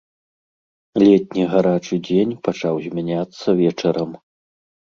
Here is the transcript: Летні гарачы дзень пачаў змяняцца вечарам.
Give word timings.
Летні 1.03 1.43
гарачы 1.51 1.95
дзень 2.07 2.33
пачаў 2.47 2.75
змяняцца 2.87 3.47
вечарам. 3.61 4.11